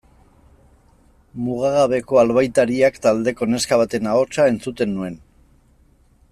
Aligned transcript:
Mugagabeko 1.47 2.21
Albaitariak 2.23 2.97
taldeko 3.05 3.49
neska 3.53 3.81
baten 3.85 4.11
ahotsa 4.15 4.51
entzuten 4.55 4.97
nuen. 4.99 5.25